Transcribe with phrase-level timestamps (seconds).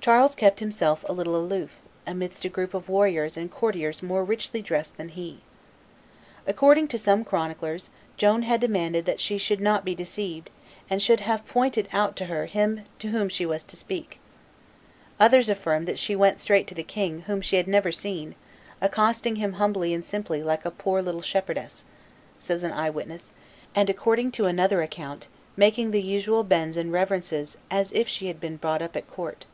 [0.00, 4.62] Charles kept himself a little aloof, amidst a group of warriors and courtiers more richly
[4.62, 5.40] dressed than he.
[6.46, 10.48] According to some chroniclers, Joan had demanded that "she should not be deceived,
[10.88, 14.18] and should have pointed out to her him to whom she was to speak;"
[15.20, 18.34] others affirm that she went straight to the king, whom she had never seen,
[18.80, 21.84] "accosting him humbly and simply, like a poor little shepherdess,"
[22.40, 23.34] says an eye witness,
[23.74, 28.40] and, according to another account, "making the usual bends and reverences as if she had
[28.40, 29.44] been brought up at court."